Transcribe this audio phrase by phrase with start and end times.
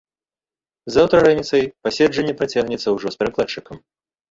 [0.95, 3.75] Заўтра раніцай пасяджэнне працягнецца, ужо з перакладчыкам.